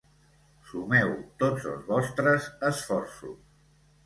Sumeu 0.69 1.11
tots 1.43 1.67
els 1.73 1.85
vostres 1.93 2.49
esforços. 2.71 3.39